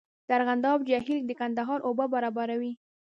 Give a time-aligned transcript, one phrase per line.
[0.27, 2.73] د ارغنداب جهیل د کندهار اوبه برابروي